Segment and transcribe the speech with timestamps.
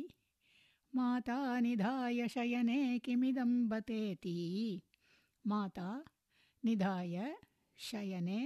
[0.96, 4.40] माता निधाय शयने किमिदं बतेति
[5.52, 5.88] माता
[6.64, 7.16] निधाय
[7.88, 8.40] शयने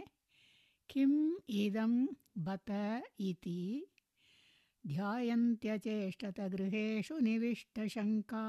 [0.90, 1.18] किम्
[1.62, 1.92] इदं
[2.46, 2.70] बत
[3.28, 3.62] इति
[4.86, 8.44] ध्यायन्त्यचेष्टतगृहेषु निविष्टशङ्का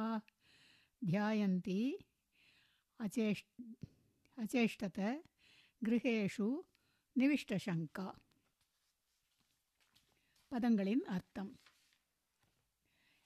[1.10, 1.80] ध्यायन्ति
[3.01, 3.43] अचेष्
[4.39, 4.99] अचेष्टत
[5.83, 6.49] गृहेषु
[7.17, 8.07] நிவிஷ்டசங்கா
[10.53, 11.53] பதங்களின் அர்த்தம்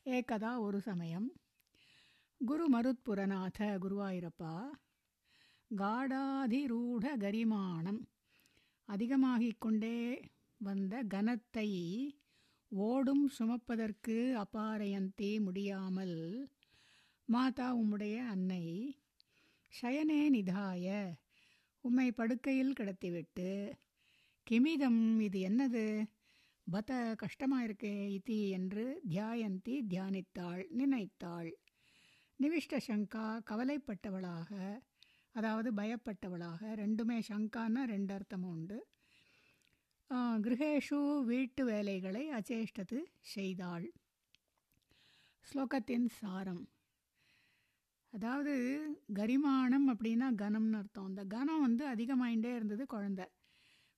[0.06, 1.28] ஏகதா ஒரு சமயம்
[2.41, 4.53] குரு மருத்புரநாத குருவாயிரப்பா
[5.70, 8.01] காடாதிரூட கரிமானம்
[8.89, 9.97] அதிகமாகிக் கொண்டே
[10.61, 11.69] வந்த கனத்தை
[12.73, 16.17] ஓடும் சுமப்பதற்கு அபாரயந்தி முடியாமல்
[17.28, 18.64] மாதா உம்முடைய அன்னை
[19.74, 20.88] ஷயனே நிதாய.
[21.84, 23.48] உம்மை படுக்கையில் கிடத்திவிட்டு
[24.48, 25.86] கிமிதம் இது என்னது?
[26.68, 26.90] பத
[27.22, 31.52] கஷ்டமாயிருக்கே இதி என்று தியாயந்தி தியானித்தாள் நினைத்தாள்.
[32.39, 34.52] நிவிஷ்ட சங்கா கவலைப்பட்டவளாக
[35.36, 38.78] அதாவது பயப்பட்டவளாக ரெண்டுமே சங்கான்னா ரெண்டு அர்த்தமும் உண்டு.
[40.45, 43.00] கிரகேஷு வீட்டு வேலைகளை அச்சேஷ்டத்து
[43.33, 43.88] செய்தாள்.
[45.48, 46.64] ஸ்லோகத்தின் சாரம்.
[48.14, 48.54] அதாவது
[49.20, 51.06] கரிமானம் அப்படின்னா கனம்னு அர்த்தம்.
[51.06, 53.22] அந்த கனம் வந்து அதிகமாயிண்டே இருந்தது குழந்த.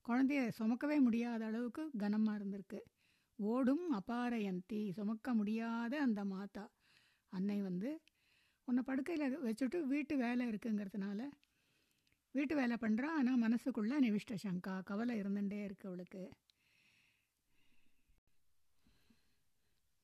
[0.06, 2.80] குழந்தைய சுமக்கவே முடியாத அளவுக்கு கனமாக இருந்திருக்கு.
[3.38, 6.64] ஓடும் அபாரயந்தி சுமக்க முடியாத அந்த மாதா.
[7.32, 7.90] அன்னை வந்து
[8.68, 11.20] உன்னை படுக்கையில் வச்சுட்டு வீட்டு வேலை இருக்குங்கிறதுனால
[12.34, 16.22] வீட்டு வேலை பண்ணுறா ஆனால் மனசுக்குள்ளே நிவிஷ்ட சங்கா கவலை இருந்துகிட்டே இருக்கு அவளுக்கு.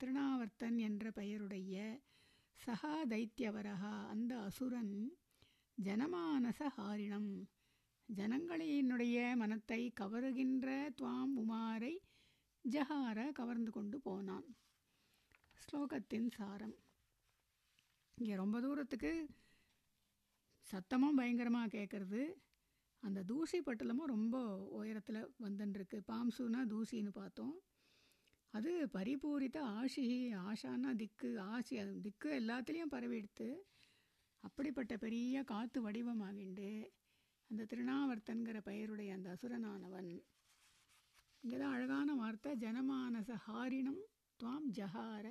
[0.01, 1.75] திருணாவர்த்தன் என்ற பெயருடைய
[2.61, 4.95] சகா தைத்தியவரகா அந்த அசுரன்
[5.79, 7.31] ஜனமானச ஹாரிணம்
[8.09, 10.67] ஜனங்களினுடைய மனத்தை கவருகின்ற
[10.99, 11.95] துவாம் உமாரை
[12.65, 14.49] ஜஹார கவர்ந்து கொண்டு போனான்.
[15.63, 16.77] ஸ்லோகத்தின் சாரம்.
[18.19, 19.13] இங்கே ரொம்ப தூரத்துக்கு
[20.67, 22.23] சத்தமும் பயங்கரமாக கேட்குறது
[23.03, 24.37] அந்த தூசி பட்டலமும் ரொம்ப
[24.71, 27.55] உயரத்தில் வந்துட்டுருக்கு பாம்சுனா தூசின்னு பார்த்தோம்.
[28.51, 30.05] அது பரிபூரித்த ஆஷி
[30.49, 33.49] ஆஷானா திக்கு ஆசி அது திக்கு எல்லாத்துலேயும் பரவிடுத்து
[34.41, 36.69] அப்படிப்பட்ட பெரிய காற்று வடிவமாகிண்டு
[37.51, 40.13] அந்த திருநாவர்த்தன்கிற பெயருடைய அந்த அசுரனானவன்.
[41.45, 44.03] இங்கே தான் அழகான வார்த்தை ஜனமானச ஹாரினம்
[44.41, 45.27] துவாம் ஜஹார.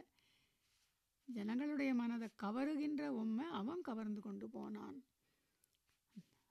[1.27, 4.97] ஜனங்களுடைய மனதை கவருகின்ற உண்மை அவன் கவர்ந்து கொண்டு போனான்.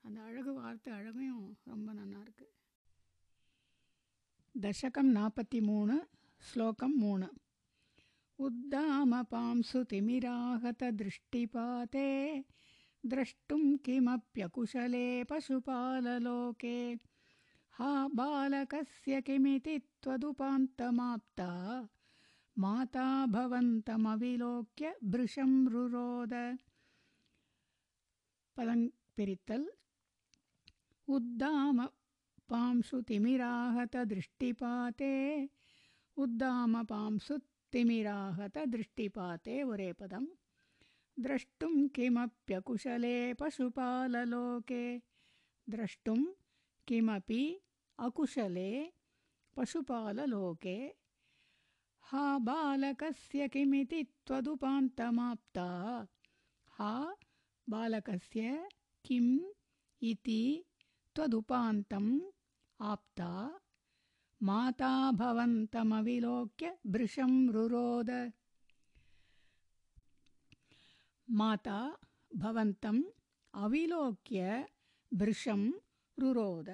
[0.03, 2.47] அந்த அழகு வார்த்தை அழகையும் ரொம்ப நல்லா இருக்கு
[4.55, 5.95] தசகம் நாற்பத்தி மூணு
[6.43, 7.29] ஸ்லோகம் மூணு
[8.39, 12.09] உத்தாமபாம்சு திமிராகத திருஷ்டிபாதே
[13.03, 16.77] द्रष्टुं किमप्यकुशले पशुपाललोके
[17.73, 21.49] हा बालकस्य किमिति त्वदुपान्तमाप्ता
[22.57, 26.33] माता भवन्तमविलोक्य भृशं रुरोद
[28.57, 28.81] पदं
[29.17, 29.67] पिरित्तल्
[31.10, 35.48] उद्दामपांशुतिमिराहत दृष्टिपाते।
[36.16, 37.38] उद्दामपांशु
[37.72, 39.62] तिमिराहतदृष्टिपाते
[41.20, 45.02] द्रष्टुं किमप्यकुशले पशुपाललोके।
[45.68, 46.24] द्रष्टुं
[46.88, 47.60] किमपि
[47.98, 48.92] अकुशले
[49.56, 50.94] पशुपाललोके।
[52.00, 56.06] हा बालकस्य किमिति त्वदुपान्तमाप्ता?
[56.68, 57.14] हा
[57.68, 58.68] बालकस्य
[59.04, 59.40] किम्
[60.02, 60.64] इति
[61.19, 62.13] त्वदुपान्तम्
[62.79, 63.31] आप्ता
[64.41, 68.11] माता भवन्तमविलोक्य भृशं रुरोद
[71.27, 71.79] மாதா
[72.31, 72.99] பவந்தம்
[73.53, 74.41] அவிலோக்கிய
[75.11, 75.65] பிருஷம்
[76.17, 76.69] ருரோத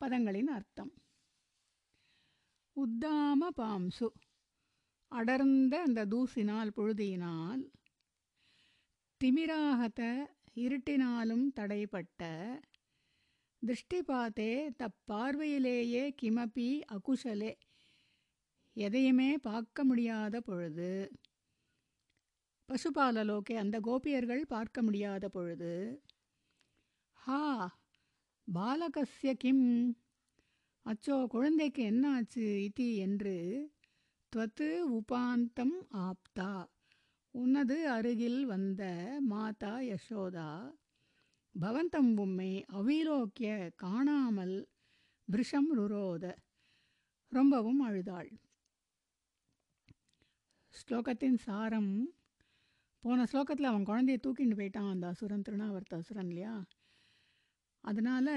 [0.00, 0.90] பதங்களின் அர்த்தம்
[2.76, 4.08] உத்தாம பாம்சு
[5.12, 7.62] அடர்ந்த அந்த தூசினால் புழுதியினால்
[9.20, 10.00] திமிராகத
[10.57, 12.21] இருட்டினாலும் தடைப்பட்ட
[13.61, 17.51] திருஷ்டிபாத்தே தப்பார்வையிலேயே கிமப்பி அகுஷலே
[18.75, 20.91] எதையுமே பார்க்க முடியாத பொழுது
[22.69, 25.73] பசுபாலலோக்கே அந்த கோபியர்கள் பார்க்க முடியாத பொழுது
[27.19, 27.41] ஹா
[28.47, 29.65] பாலகஸ்ய கிம்?
[30.85, 33.35] அச்சோ குழந்தைக்கு என்னாச்சு இதி என்று
[34.33, 36.51] துவத்து உபாந்தம் ஆப்தா.
[37.37, 38.83] உனது அருகில் வந்த
[39.21, 40.49] மாதா யசோதா
[41.55, 44.55] பவந்தம் உம்மை அவிலோக்கிய காணாமல்
[45.27, 46.25] பிருஷம் ருரோத
[47.31, 48.29] ரொம்பவும் அழுதாள்.
[50.73, 51.91] ஸ்லோகத்தின் சாரம்
[53.03, 56.55] போன ஸ்லோகத்தில் அவன் குழந்தைய தூக்கிட்டு போயிட்டான் அந்த அசுரன் திருநாவர்த்த அசுரன் இல்லையா?
[57.83, 58.33] அதனால்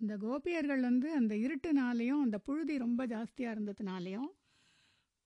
[0.00, 4.30] இந்த கோபியர்கள் வந்து அந்த இருட்டுனாலேயும் அந்த புழுதி ரொம்ப ஜாஸ்தியாக இருந்ததுனாலையும்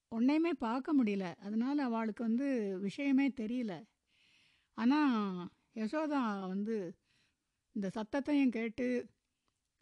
[0.08, 1.34] ஒன்றையுமே பார்க்க முடியல.
[1.36, 3.84] அதனால் அவளுக்கு வந்து விஷயமே தெரியல.
[4.74, 6.76] ஆனால் யசோதா வந்து
[7.72, 8.86] இந்த சத்தத்தையும் கேட்டு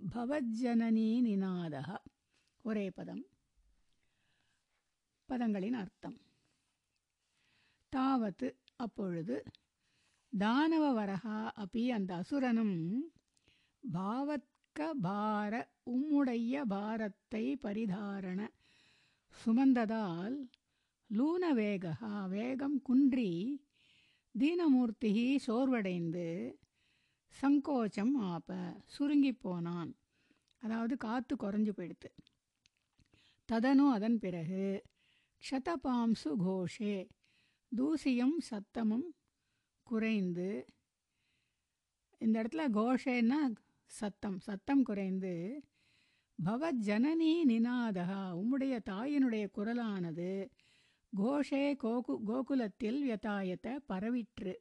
[0.00, 1.88] பவஜனனி நிநாதக
[2.64, 3.22] ஒரே பதம்
[5.28, 6.18] பதங்களின் அர்த்தம்
[7.92, 9.36] தாவத்து அப்பொழுது
[10.32, 12.76] தானவ வரகா அப்பி அந்த அசுரனும்
[13.84, 15.52] பாவத்க பார
[15.86, 18.40] உம்முடைய பாரத்தை பரிதாரண
[19.34, 20.38] சுமந்ததால்
[21.17, 23.31] லூனவேகா வேகம் குன்றி
[24.35, 25.11] தீனமூர்த்தி
[25.47, 26.27] சோர்வடைந்து
[27.35, 28.51] சங்கோச்சம் ஆப்ப
[28.85, 29.91] சுருங்கி போனான்.
[30.63, 32.09] அதாவது காற்று குறைஞ்சு போயிடுத்து.
[33.49, 34.83] ததனும் அதன் பிறகு
[35.41, 36.95] க்ஷதபாம்சு கோஷே
[37.71, 39.07] தூசியும் சத்தமும்
[39.83, 40.49] குறைந்து
[42.21, 43.39] இந்த இடத்துல கோஷேன்னா
[43.91, 45.33] சத்தம் சத்தம் குறைந்து
[46.39, 48.07] பவஜனனி நினாதா
[48.41, 50.31] உம்முடைய தாயினுடைய குரலானது
[51.17, 54.53] கோஷே கோகு கோகுலத்தில் வியதாயத்த பரவிற்று.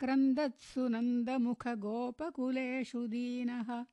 [0.00, 3.84] क्रन्दत्सु नन्दमुखगोपकुलेषु दीनः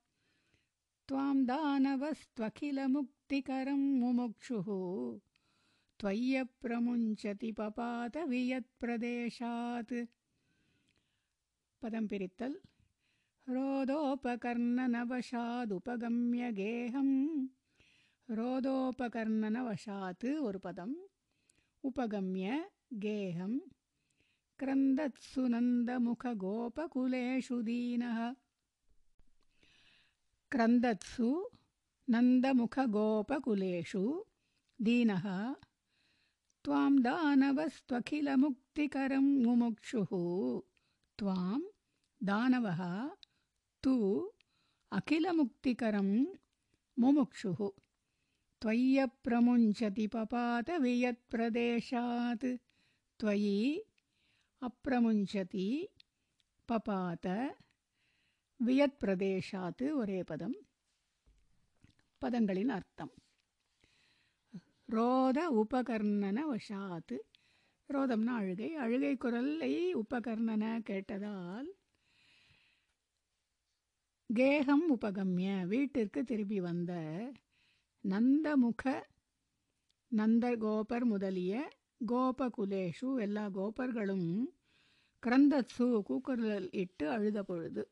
[1.08, 4.68] त्वां दानवस्त्वखिलमुक्तिकरं मुमुक्षुः
[6.02, 9.94] त्वय्यप्रमुञ्चति पपातवियत्प्रदेशात्
[11.82, 12.56] पदं पिरित्तल्
[13.54, 17.10] रोदोपकर्णनवशादुपगम्य गेहं
[18.38, 20.96] रोदोपकर्णनवशात् ஒரு பதம்
[21.88, 22.46] उपगम्य
[23.04, 23.52] गेहं
[24.60, 28.18] क्रन्दत्सु नन्दमुखगोपकुलेषु दीनः
[30.54, 31.28] क्रन्दत्सु
[32.14, 34.02] नन्दमुखगोपकुलेषु
[34.88, 35.26] दीनः
[36.64, 40.12] त्वां दानवस्त्वखिलमुक्तिकरं मुमुक्षुः
[41.18, 41.58] त्वां
[42.20, 42.80] दानवः
[43.84, 43.94] तु
[44.92, 46.10] अखिलमुक्तिकरं
[46.96, 47.60] मुमुक्षुः
[48.62, 52.46] त्वय्यप्रमुञ्चति पपात वियत्प्रदेशात्
[53.20, 53.56] त्वयि
[54.62, 55.66] अप्रमुञ्चति
[56.68, 57.26] पपात
[58.60, 60.54] வியத்பிரதேஷாத்து ஒரே பதம்
[62.22, 63.12] பதங்களின் அர்த்தம்
[64.89, 67.17] ரோத உபகர்ணன வஷாத்து.
[67.89, 68.69] ரோதம்னா அழுகை.
[68.75, 71.69] அழுகை குரலை உபகர்ணன கேட்டதால்
[74.29, 75.47] கேகம் உபகம்ய.
[75.67, 76.91] வீட்டிற்கு திரும்பி வந்த
[78.03, 78.83] நந்தமுக
[80.11, 81.53] நந்த கோபர் முதலிய
[82.07, 84.27] கோபகுலேஷு எல்லா கோபர்களும்
[85.23, 87.83] கிரந்தத்சு கூக்குரல் இட்டு அழுத பொழுது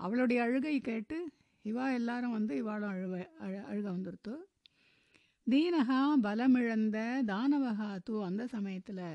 [0.00, 1.18] அவளுடைய அழுகை கேட்டு
[1.64, 4.34] இவா எல்லாரும் வந்து இவாளும் அழுவ அழ அழுக வந்துருத்து.
[5.48, 9.06] தீனகா பலமிழந்த தானவகா தூ அந்த சமயத்தில்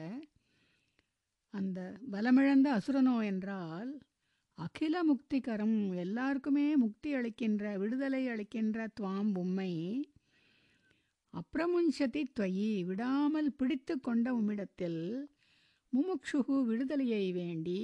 [1.50, 1.80] அந்த
[2.12, 3.92] பலமிழந்த அசுரனோ என்றால்
[4.58, 9.74] அகில முக்திகரம் எல்லாருக்குமே முக்தி அளிக்கின்ற விடுதலை அளிக்கின்ற துவாம் உம்மை
[11.34, 15.28] அப்ரமுஞ்சதி துவயி விடாமல் பிடித்து கொண்ட உம்மிடத்தில்
[15.94, 17.80] முமுக்ஷுகு விடுதலையை வேண்டி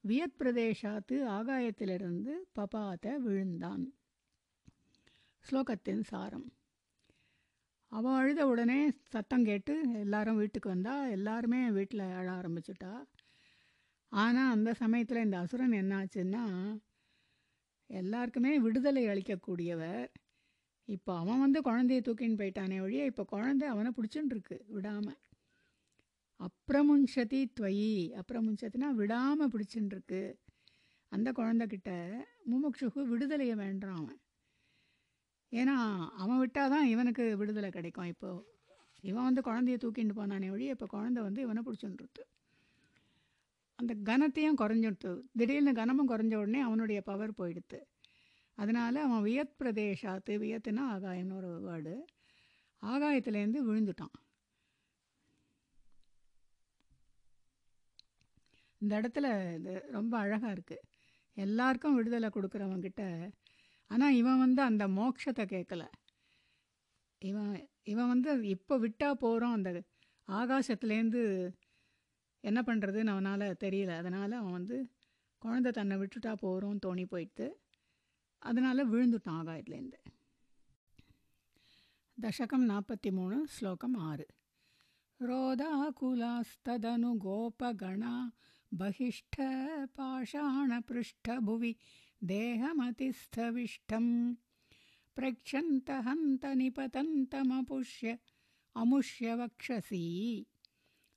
[0.00, 3.84] வியத் பிரதேசாத்து ஆகாயத்திலிருந்து பபாத விழுந்தான்.
[5.44, 6.48] ஸ்லோகத்தின் சாரம்.
[7.92, 8.78] அவள் அழுத உடனே
[9.14, 12.92] சத்தம் கேட்டு எல்லாரும் வீட்டுக்கு வந்தா எல்லாருமே வீட்டில் அழ ஆரம்பிச்சிட்டா.
[14.12, 16.44] ஆனால் அந்த சமயத்தில் இந்த அசுரன் என்னாச்சுன்னா
[17.90, 20.06] எல்லாருக்குமே விடுதலை அளிக்கக்கூடியவர்.
[20.88, 25.20] இப்போ அவன் வந்து குழந்தைய தூக்கின்னு போயிட்டானே வழியே இப்போ குழந்தை அவனை பிடிச்சுன்னு இருக்கு விடாமல்
[26.40, 30.22] அப்ரமுஞ்சதி துவயி அப்ரமுஞ்சத்தினா விடாமல் பிடிச்சுன்னு இருக்கு
[31.12, 31.90] அந்த குழந்தைகிட்ட
[32.50, 34.20] முமுக்ஷுக்கு விடுதலையை வேண்டான் அவன்.
[35.52, 35.74] ஏன்னா
[36.14, 38.04] அவன் விட்டால் தான் இவனுக்கு விடுதலை கிடைக்கும்.
[38.04, 38.44] இப்போது
[39.00, 42.24] இவன் வந்து குழந்தைய தூக்கிட்டு போனானே ஒழிய இப்போ குழந்தை வந்து இவனை பிடிச்சுன்றது
[43.78, 47.78] அந்த கனத்தையும் குறைஞ்சிடுத்து திடீர்னு கனமும் குறைஞ்ச உடனே அவனுடைய பவர் போயிடுத்து.
[48.58, 51.94] அதனால் அவன் வியத் பிரதேசாத்து வியத்துனா ஆகாயம்னு ஒரு வேர்டு.
[52.82, 54.14] ஆகாயத்துலேருந்து விழுந்துட்டான்.
[58.78, 60.86] இந்த இடத்துல இது ரொம்ப அழகாக இருக்குது
[61.36, 63.02] எல்லாருக்கும் விடுதலை கொடுக்குறவங்கிட்ட
[63.89, 65.83] ஆனால் இவன் வந்து அந்த மோட்சத்தை கேட்கல
[67.21, 69.83] இவன் இவன் வந்து இப்போ விட்டா போகிறோம் அந்த
[70.27, 71.53] ஆகாசத்துலேருந்து
[72.39, 74.89] என்ன பண்ணுறதுன்னு அவனால் தெரியல அதனால் அவன் வந்து
[75.37, 77.57] குழந்தை தன்னை விட்டுட்டா போகிறோம் தோணி போயிட்டு
[78.39, 79.99] அதனால் விழுந்துட்டான் ஆகாயத்துலேருந்து
[82.21, 84.25] தசகம் நாற்பத்தி மூணு ஸ்லோகம் ஆறு
[85.19, 87.09] रोदाकुलास्तदनु
[92.21, 92.45] गोपगणा बहिष्ठ
[93.55, 94.05] पाषाणपृष्ठभुवि देहमतिस्थविष्टं
[95.17, 98.07] प्रक्षन्तहन्तनिपतन्तमपुष्य
[98.75, 100.03] अमुष्य वक्षसि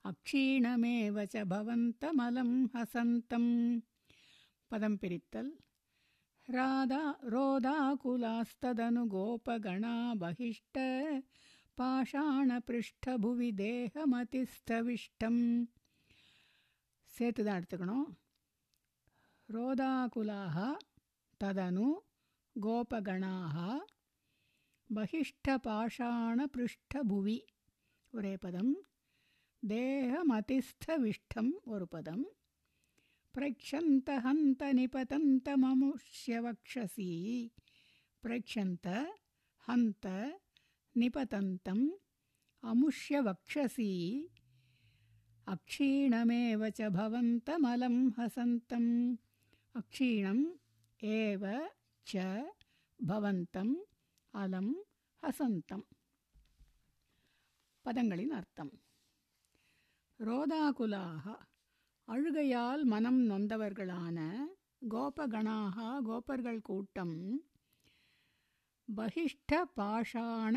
[0.04, 3.46] अक्षीणमेव च भवन्तमलं हसन्तं
[4.70, 5.50] पदं पिरित्तल्
[6.48, 7.00] राधा
[7.32, 10.76] रोदाकुलास्तदनु गोपगणा बहिष्ठ
[11.78, 15.42] பாஷாணபிருஷ்டபுவி தேகமதிஸ்தவிஷ்டம்
[17.16, 18.08] சேர்த்து தான் எடுத்துக்கணும்
[19.48, 20.56] ரோதாகுலாக
[21.43, 21.95] तदनु
[22.57, 23.79] गोपगणाः।
[24.91, 27.43] बहिष्ठपाषाणपृष्ठभुवि।
[28.15, 28.73] उरेपदं
[29.65, 32.23] देहमतिष्ठविष्ठं वरुपदं
[33.33, 37.51] प्रक्षन्त हन्त निपतन्तममुष्यवक्षसी
[38.21, 38.87] प्रक्षन्त
[39.67, 40.07] हन्त
[40.95, 41.89] निपतन्तम्
[42.63, 44.27] अमुष्यवक्षसि
[45.47, 49.15] अक्षीणमेव च भवन्तमलं हसन्तम्
[49.75, 50.43] अक्षीणं
[51.02, 51.44] एव
[52.06, 52.12] च
[53.00, 53.74] भवन्तम्
[54.34, 54.72] அலம்
[55.22, 55.84] ஹசந்தம்
[57.84, 58.72] பதங்களின் அர்த்தம்
[60.20, 61.24] ரோதாகுலாக
[62.08, 64.18] அழுகையால் மனம் நொந்தவர்களான
[64.88, 67.16] கோபகணாக கோபர்கள் கூட்டம்
[68.88, 70.56] பகிஷ்ட பாஷாண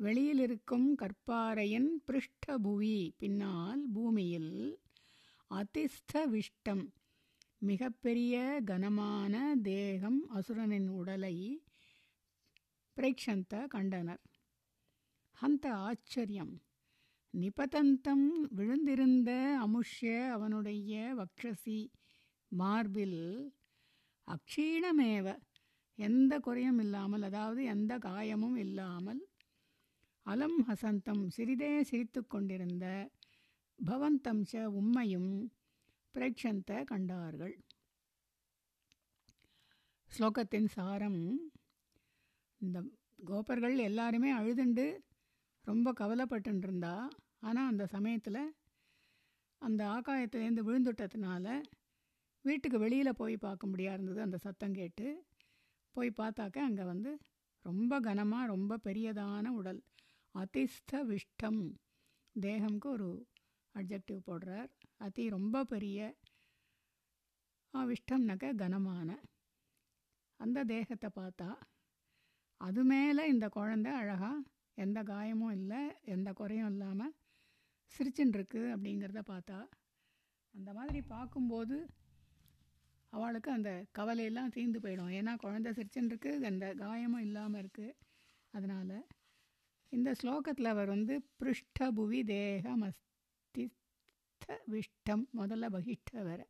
[0.00, 4.54] வெளியில் இருக்கும் கற்பாறையின் பிருஷ்டபுவி பின்னால் பூமியில்
[5.50, 6.84] அதிஸ்த விஷ்டம்
[7.61, 8.35] மிகப்பெரிய
[8.65, 11.35] கனமான தேகம் அசுரனின் உடலை
[12.97, 14.21] பிரேக்ஷந்த கண்டனர்.
[15.37, 16.53] ஹந்த ஆச்சரியம்
[17.33, 19.31] நிபதந்தம் விழுந்திருந்த
[19.65, 21.79] அமுஷ்ய அவனுடைய வக்ஷசி
[22.51, 23.19] மார்பில்
[24.27, 25.27] அக்ஷீணமேவ
[25.99, 29.21] எந்த குறையும் இல்லாமல் அதாவது எந்த காயமும் இல்லாமல்
[30.25, 32.85] அலம் ஹசந்தம் சிறிதே சிரித்து கொண்டிருந்த
[33.79, 35.31] பவந்தம் ச உம்மையும்
[36.17, 37.55] பிரேக்ஷந்த கண்டார்கள்.
[40.11, 41.21] ஸ்லோகத்தின் சாரம்
[42.61, 42.83] இந்த
[43.25, 44.85] கோபர்கள் எல்லாருமே அழுதுண்டு
[45.65, 46.95] ரொம்ப கவலைப்பட்டுருந்தா
[47.39, 48.55] ஆனால் அந்த சமயத்தில்
[49.61, 51.45] அந்த ஆகாயத்துலேருந்து விழுந்துட்டதுனால
[52.41, 55.07] வீட்டுக்கு வெளியில் போய் பார்க்க முடியா இருந்தது அந்த சத்தம் கேட்டு.
[55.91, 57.11] போய் பார்த்தாக்க அங்கே வந்து
[57.65, 59.83] ரொம்ப கனமாக ரொம்ப பெரியதான உடல்
[60.35, 61.61] அதிஸ்த விஷ்டம்
[62.35, 63.27] தேகம்க்கு ஒரு
[63.75, 64.69] அப்ஜெக்டிவ் போடுறார்.
[65.01, 65.99] அதி ரொம்ப பெரிய
[67.73, 69.09] விஷ்டம்னாக்க கனமான.
[70.39, 71.49] அந்த தேகத்தை பார்த்தா
[72.61, 74.43] அது மேலே இந்த குழந்த அழகாக
[74.77, 75.81] எந்த காயமும் இல்லை
[76.15, 77.13] எந்த குறையும் இல்லாமல்
[77.95, 79.59] சிரிச்சுன்ருக்கு அப்படிங்கிறத பார்த்தா
[80.53, 81.77] அந்த மாதிரி பார்க்கும்போது
[83.13, 85.13] அவளுக்கு அந்த கவலையெல்லாம் தீர்ந்து போயிடும்.
[85.19, 87.97] ஏன்னா குழந்த சிரிச்சுன்ருக்கு அந்த காயமும் இல்லாமல் இருக்குது
[88.53, 88.97] அதனால்
[89.91, 92.83] இந்த ஸ்லோகத்தில் அவர் வந்து பிருஷ்டபுவி தேகம்
[94.73, 96.41] விஷ்டம் முதல்ல பகிஷ்ட வேற.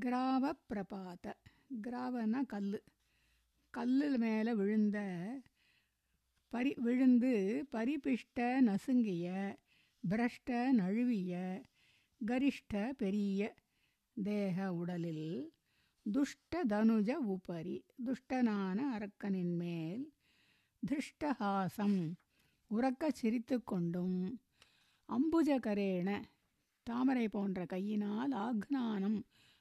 [0.00, 1.32] கிராவ பிரபாத
[1.82, 2.82] கிராவனா கல்
[3.70, 4.98] கல்லில் மேலே விழுந்த
[6.48, 9.56] பரி விழுந்து பரிபிஷ்ட நசுங்கிய
[10.08, 11.62] பிரஷ்ட நழுவிய
[12.26, 13.54] கரிஷ்ட பெரிய
[14.24, 15.52] தேக உடலில்
[16.12, 17.84] துஷ்ட தனுஜ உபரி.
[18.06, 20.12] துஷ்டனான அரக்கனின் மேல்
[20.86, 22.12] திருஷ்டஹாசம்.
[22.70, 24.40] உறக்க சிரித்து கொண்டும்
[25.08, 26.22] அம்புஜகரேண
[26.86, 29.18] தாமரை போன்ற கையினால் ஆக்னானம்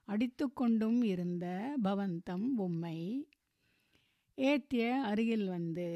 [0.08, 1.46] அடித்து கொண்டும் இருந்த
[1.84, 3.28] பவந்தம் உம்மை
[4.38, 5.90] ஏத்திய அருகில் வந்து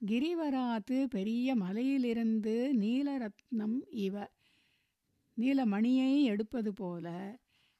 [0.00, 4.30] கிரிவராத்து பெரிய மலையிலிருந்து நீலரத்னம் இவ
[5.36, 7.06] நீலமணியை எடுப்பது போல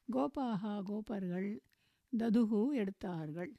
[0.08, 1.62] கோபாகா கோபர்கள்
[2.12, 3.52] ததுகு எடுத்தார்கள்.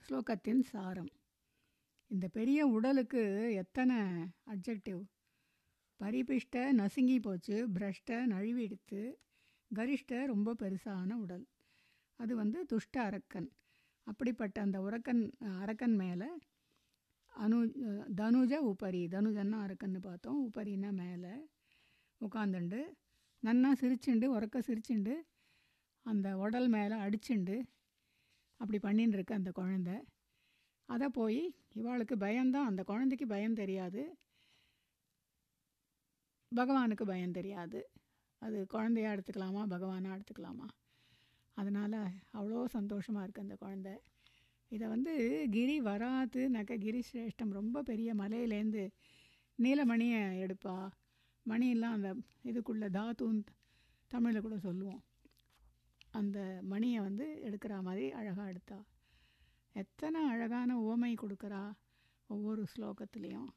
[0.00, 1.12] ஸ்லோகத்தின் சாரம்.
[2.10, 3.22] இந்த பெரிய உடலுக்கு
[3.62, 3.96] எத்தனை
[4.52, 5.00] அப்ஜெக்டிவ்
[6.00, 9.00] பரிபிஷ்ட நசுங்கி போச்சு பிரஷ்ட நழுவிடுத்து
[9.70, 11.44] கரிஷ்ட ரொம்ப பெருசான உடல்.
[12.20, 13.48] அது வந்து துஷ்ட அரக்கன்.
[14.06, 15.22] அப்படிப்பட்ட அந்த உரக்கன்
[15.62, 16.28] அரக்கன் மேலே
[17.34, 17.56] அனு
[18.20, 20.38] தனுஜ உபரி தனுஜன்னா அரக்கன்னு பார்த்தோம்.
[20.48, 21.32] உபரின்னா மேலே
[22.20, 22.80] உட்காந்துண்டு
[23.42, 25.14] நன்னா சிரிச்சுண்டு உறக்க சிரிச்சுண்டு
[26.06, 27.56] அந்த உடல் மேலே அடிச்சுண்டு
[28.60, 29.90] அப்படி பண்ணின்னு இருக்கு அந்த குழந்த.
[30.86, 32.66] அதை போய் இவாளுக்கு பயம்தான்.
[32.66, 34.18] அந்த குழந்தைக்கு பயம் தெரியாது.
[36.56, 37.90] பகவானுக்கு பயம் தெரியாது.
[38.38, 39.62] அது குழந்தையா எடுத்துக்கலாமா?
[39.66, 40.66] பகவானாக எடுத்துக்கலாமா?
[41.54, 41.98] அதனால்
[42.34, 43.98] அவ்வளோ சந்தோஷமாக இருக்குது அந்த குழந்த.
[44.68, 48.90] இதை வந்து கிரி வராது நக்க கிரி சிரேஷ்டம் ரொம்ப பெரிய மலையிலேருந்து
[49.62, 50.90] நீலமணியை எடுப்பா.
[51.46, 53.42] மணியெல்லாம் அந்த இதுக்குள்ளே தாத்துன்னு
[54.08, 55.02] தமிழில் கூட சொல்லுவோம்.
[56.10, 58.84] அந்த மணியை வந்து எடுக்கிற மாதிரி அழகாக எடுத்தா.
[59.75, 61.63] எத்தனை அழகான ஓமை கொடுக்குறா
[62.29, 63.49] ஒவ்வொரு ஸ்லோகத்துலேயும்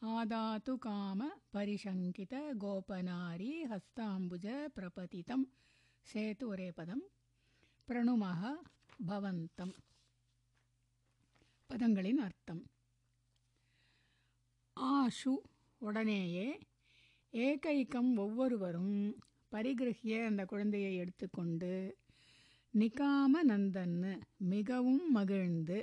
[0.01, 1.21] आदातु काम
[1.53, 5.43] परिशङ्कित गोपनारी हस्ताम्बुज प्रपतितं
[6.06, 7.02] சேத்து ஒரே பதம்.
[7.88, 8.40] பிரணுமக
[9.06, 9.74] பவந்தம்.
[11.70, 12.62] பதங்களின் அர்த்தம்.
[14.76, 15.32] ஆஷு
[15.80, 16.46] உடனேயே
[17.32, 18.94] ஏகைக்கம் ஒவ்வொருவரும்
[19.52, 21.72] பரிகிரகிய அந்த குழந்தையை எடுத்துக்கொண்டு
[22.74, 24.12] நிகாம நந்தன்னு
[24.48, 25.78] மிகவும் மகிழ்ந்து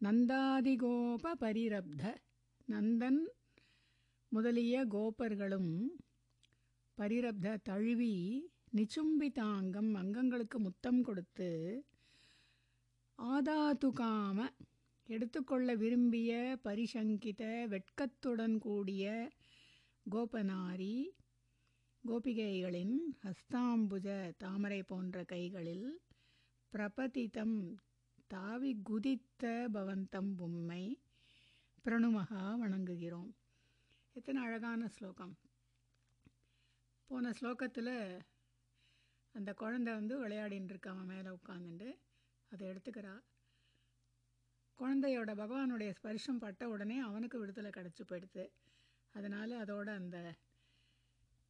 [0.00, 2.02] நந்தாதிகோப பரிரப்த
[2.68, 3.20] நந்தன்
[4.32, 5.72] முதலிய கோபர்களும்
[6.98, 8.14] பரிரப்த தழுவி
[8.76, 11.50] நிச்சும்பிதாங்கம் அங்கங்களுக்கு முத்தம் கொடுத்து
[13.18, 14.48] ஆதாதுகாம
[15.06, 19.32] எடுத்துக்கொள்ள விரும்பிய பரிசங்கித வெட்கத்துடன் கூடிய
[20.10, 21.14] கோபனாரி
[22.08, 26.00] கோபிகைகளின் ஹஸ்தாம்புஜ தாமரை போன்ற கைகளில்
[26.72, 27.74] பிரபதிதம்
[28.26, 31.00] தாவி குதித்த பவந்தம் பொம்மை
[31.84, 33.30] பிரணுமகா வணங்குகிறோம்.
[34.12, 35.38] எத்தனை அழகான ஸ்லோகம்.
[37.06, 38.20] போன ஸ்லோகத்தில்
[39.32, 41.98] அந்த குழந்தை வந்து விளையாடின்னு இருக்கு அவன் மேலே உட்காந்துட்டு
[42.50, 43.20] அதை எடுத்துக்கிறா.
[44.78, 48.48] குழந்தையோட பகவானுடைய ஸ்பர்ஷம் பட்ட உடனே அவனுக்கு விடுதலை கிடச்சி போயிடுது.
[49.10, 50.34] அதனால் அதோட அந்த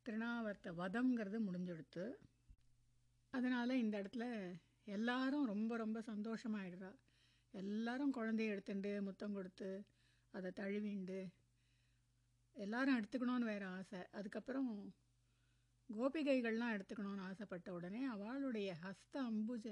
[0.05, 2.15] திருநாவர்த்த வதம்ங்கிறது முடிஞ்சுடுத்து.
[3.31, 4.25] அதனால் இந்த இடத்துல
[4.85, 6.95] எல்லாரும் ரொம்ப ரொம்ப சந்தோஷமாயிடுறா.
[7.51, 9.87] எல்லாரும் குழந்தைய எடுத்துண்டு முத்தம் கொடுத்து
[10.31, 11.29] அதை தழுவிண்டு.
[12.53, 14.01] எல்லாரும் எடுத்துக்கணும்னு வேறு ஆசை.
[14.11, 14.95] அதுக்கப்புறம்
[15.97, 19.67] கோபிகைகள்லாம் எடுத்துக்கணும்னு ஆசைப்பட்ட உடனே அவளுடைய ஹஸ்த அம்புஜ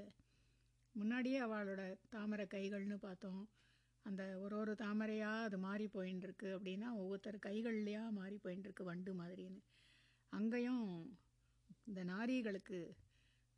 [0.94, 1.83] முன்னாடியே அவளோட
[2.14, 3.42] தாமரை கைகள்னு பார்த்தோம்.
[4.06, 9.61] அந்த ஒரு ஒரு தாமரையாக அது மாறி போயின்ட்டுருக்கு அப்படின்னா ஒவ்வொருத்தர் கைகள்லையா மாறி போயின்ட்டுருக்கு வண்டு மாதிரின்னு.
[10.33, 10.85] அங்கேயும்
[11.88, 12.78] இந்த நாரிகளுக்கு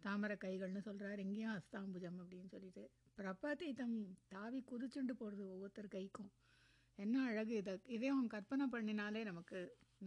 [0.01, 2.85] தாமரை கைகள்னு சொல்கிறார் இங்கேயும் ஹஸ்தாம்புஜம் அப்படின்னு சொல்லிட்டு.
[3.19, 3.97] பிரபதிதம்
[4.35, 6.31] தாவி குதிச்சுண்டு போகிறது ஒவ்வொருத்தர் கைக்கும்.
[6.99, 9.59] என்ன அழகு இதை இதையும் கற்பனை பண்ணினாலே நமக்கு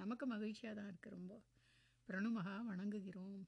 [0.01, 1.33] நமக்கு மகிழ்ச்சியாக தான் இருக்குது ரொம்ப.
[2.08, 3.42] பிரணுமகா வணங்குகிறோம்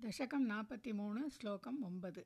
[0.00, 2.22] தசகம் நாற்பத்தி மூணு ஸ்லோகம் ஒன்பது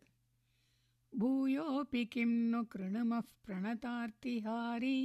[1.12, 5.00] भूयोऽपि किं नु कृणुमः प्रणतार्तिहारी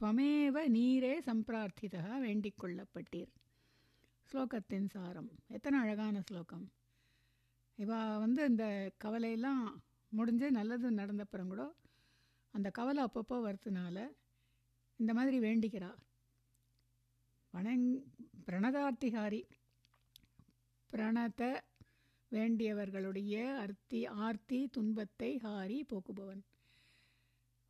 [0.00, 3.32] துவமேவ நீரே சம்பிரார்த்திதா வேண்டிக் கொள்ளப்பட்டீர்.
[4.32, 5.30] ஸ்லோகத்தின் சாரம்.
[5.48, 6.70] எத்தனை அழகான ஸ்லோகம்.
[7.82, 8.64] இவா வந்து இந்த
[9.04, 9.62] கவலையெல்லாம்
[10.12, 11.64] முடிஞ்சு நல்லது நடந்தப்புறம் கூட
[12.54, 13.96] அந்த கவலை அப்பப்போ வரதுனால
[14.96, 15.90] இந்த மாதிரி வேண்டிக்கிறா.
[17.54, 17.86] வணங்
[18.46, 19.40] பிரணதார்த்திகாரி
[20.90, 21.42] பிரணத
[22.32, 26.42] வேண்டியவர்களுடைய அர்த்தி ஆர்த்தி துன்பத்தை ஹாரி போக்குபவன்.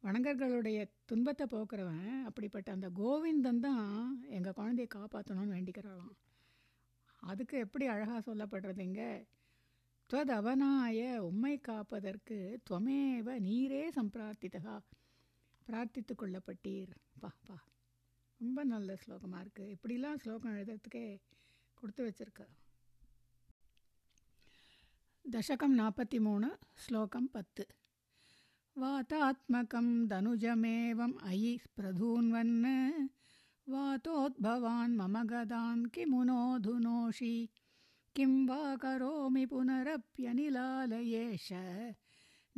[0.03, 3.88] வணங்கர்களுடைய துன்பத்தை போக்குறவன் அப்படிப்பட்ட அந்த கோவிந்தன் தான்
[4.37, 6.14] எங்கள் குழந்தைய காப்பாற்றணும்னு வேண்டிக்கிறாளாம்.
[7.23, 9.03] அதுக்கு எப்படி அழகாக சொல்லப்படுறதுங்க?
[10.12, 14.81] துவதவனாய உம்மை காப்பதற்கு துவமேவ நீரே சம்பிரார்த்திதகா
[15.66, 16.88] பிரார்த்தித்து கொள்ளப்பட்டீர்
[17.20, 17.57] பா பா
[18.38, 21.20] ரொம்ப நல்ல ஸ்லோகமாக இருக்குது இப்படிலாம் ஸ்லோகம் எழுதுறதுக்கே
[21.75, 22.42] கொடுத்து வச்சுருக்க.
[25.31, 27.66] தசகம் நாற்பத்தி மூணு ஸ்லோகம் பத்து.
[28.81, 32.57] வாதாத்மகம் தனுஜமேவம் அயி பிரதூன்வன்.
[33.66, 37.49] வாத்தோத்பவான் மம கதான் கிமுனோதுனோஷி.
[38.16, 41.49] किं वा करोमि पुनरप्यनिलालयेश।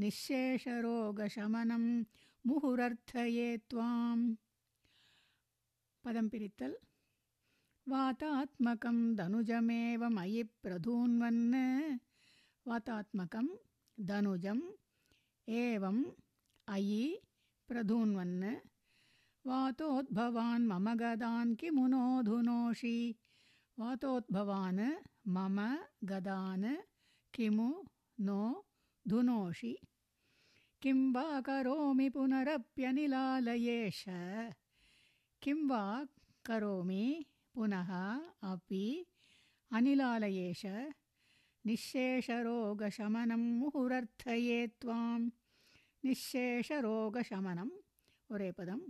[0.01, 1.85] निःशेषरोगशमनं
[2.47, 4.25] मुहुरर्थये त्वाम्।
[6.05, 6.75] पदं पिरित्तल्
[7.88, 11.43] वातात्मकं धनुजमेव मयि प्रधून्वन्
[12.69, 13.47] वातात्मकं
[14.01, 14.62] धनुजम्
[15.49, 16.03] एवम्
[16.75, 17.05] अयि
[17.69, 18.43] प्रधून्वन्
[19.47, 22.97] वातोद्भवान् मम गदान् किमुनोधुनोषि
[23.79, 24.85] वातोद्भवान्
[25.36, 25.58] मम
[26.10, 26.65] गदान्
[27.34, 27.69] किमु
[28.19, 28.41] नो
[29.06, 29.73] धुनोषि
[30.82, 34.04] किं वा करोमि पुनरप्यनिलालयेश
[35.41, 35.84] किं वा
[36.45, 37.06] करोमि
[37.56, 37.91] पुनः
[38.52, 38.86] अपि
[39.71, 40.63] अनिलालयेश
[41.65, 45.19] निःशेषरोगशमनं मुहुरर्थये त्वां
[46.04, 47.69] निःशेषरोगशमनं
[48.30, 48.86] ஒரே பதம்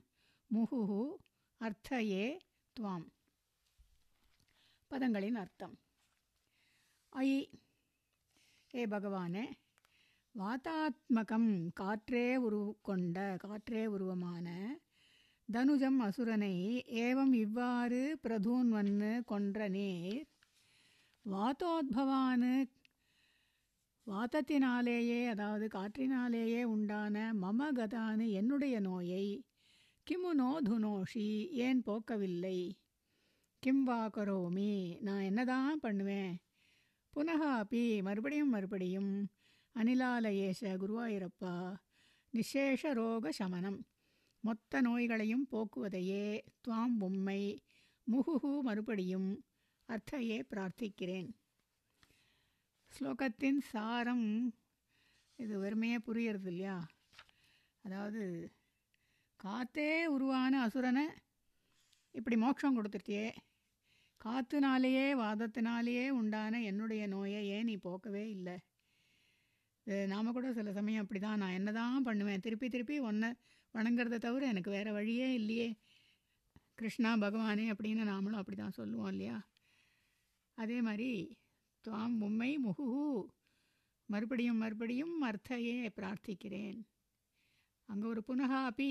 [0.52, 1.02] முகுஹு
[1.62, 2.24] அர்த்தயே
[2.76, 3.04] துவாம்
[4.92, 5.76] பதங்களின் அர்த்தம்
[7.13, 7.31] ஐ
[8.75, 9.43] ஏ பகவானே
[10.35, 14.47] வாதாத்மகம் காற்றே உருவு கொண்ட காற்றே உருவமான
[15.49, 16.55] தனுஜம் அசுரனை
[16.89, 20.23] ஏவம் இவ்வாறு பிரதூன்வன்னு கொன்ற நீர்
[21.27, 22.55] வாத்தோத்பவானு
[24.07, 29.27] வாத்தத்தினாலேயே அதாவது காற்றினாலேயே உண்டான மம கதானு என்னுடைய நோயை
[30.07, 32.59] கிமு நோதுனோஷி ஏன் போக்கவில்லை?
[33.63, 36.33] கிம் வா கரோமி நான் என்னதான் பண்ணுவேன்?
[37.15, 39.13] புனக அப்பி மறுபடியும் மறுபடியும்.
[39.75, 41.55] அனிலாலயேச குருவாயிரப்பா
[42.35, 43.79] நிசேஷ ரோக சமனம்
[44.45, 46.27] மொத்த நோய்களையும் போக்குவதையே
[46.63, 47.43] துவாம் உம்மை.
[48.07, 49.29] முகுகு மறுபடியும்
[49.89, 51.31] அர்த்தையே பிரார்த்திக்கிறேன்.
[52.93, 54.27] ஸ்லோகத்தின் சாரம்
[55.39, 56.77] இது வெறுமையாக புரியறது இல்லையா
[57.85, 58.23] அதாவது
[59.41, 61.07] காத்தே உருவான அசுரனை
[62.15, 63.27] இப்படி மோட்சம் கொடுத்துட்டியே.
[64.25, 68.57] காத்துனாலேயே வாதத்தினாலேயே உண்டான என்னுடைய நோயை ஏன் நீ போக்கவே இல்லை?
[70.13, 72.43] நாம் கூட சில சமயம் அப்படி தான் நான் என்ன தான் பண்ணுவேன்?
[72.45, 73.31] திருப்பி திருப்பி ஒன்றை
[73.75, 75.69] வணங்குறத தவிர எனக்கு வேறு வழியே இல்லையே.
[76.81, 79.37] கிருஷ்ணா பகவானே அப்படின்னு நாமளும் அப்படி தான் சொல்லுவோம் இல்லையா?
[80.59, 81.11] அதே மாதிரி
[81.85, 83.05] துவாம் உம்மை முகுஹு
[84.09, 86.79] மறுபடியும் மறுபடியும் அர்த்தையே பிரார்த்திக்கிறேன்.
[87.89, 88.91] அங்கே ஒரு புனகா அப்பி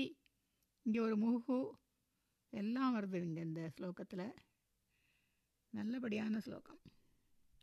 [0.86, 1.58] இங்கே ஒரு முகு
[2.52, 4.26] எல்லாம் வருது இங்கே இந்த ஸ்லோகத்தில்.
[5.76, 6.80] நல்லபடியான ஸ்லோகம்.